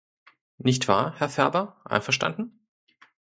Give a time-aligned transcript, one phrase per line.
[0.57, 2.59] Nicht wahr, Herr Ferber, einverstanden?